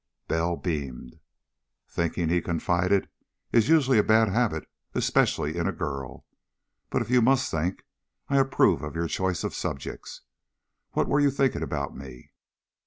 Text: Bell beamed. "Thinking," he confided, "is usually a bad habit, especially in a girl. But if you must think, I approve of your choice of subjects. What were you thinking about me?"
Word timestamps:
Bell 0.27 0.57
beamed. 0.57 1.19
"Thinking," 1.87 2.27
he 2.29 2.41
confided, 2.41 3.07
"is 3.51 3.69
usually 3.69 3.99
a 3.99 4.03
bad 4.03 4.29
habit, 4.29 4.67
especially 4.95 5.55
in 5.55 5.67
a 5.67 5.71
girl. 5.71 6.25
But 6.89 7.03
if 7.03 7.11
you 7.11 7.21
must 7.21 7.51
think, 7.51 7.83
I 8.27 8.39
approve 8.39 8.81
of 8.81 8.95
your 8.95 9.07
choice 9.07 9.43
of 9.43 9.53
subjects. 9.53 10.21
What 10.93 11.07
were 11.07 11.19
you 11.19 11.29
thinking 11.29 11.61
about 11.61 11.95
me?" 11.95 12.31